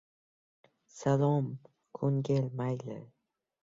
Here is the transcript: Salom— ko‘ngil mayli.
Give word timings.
Salom— 0.99 1.51
ko‘ngil 1.99 2.49
mayli. 2.63 2.97